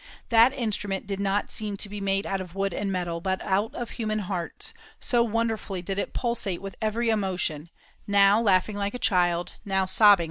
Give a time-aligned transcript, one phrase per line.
[0.29, 3.75] That instrument did not seem to be made out of wood and metal, but out
[3.75, 7.69] of human hearts, so wonderfully did it pulsate with every emotion;
[8.07, 10.19] now laughing like a child, now sobbing like a tempest.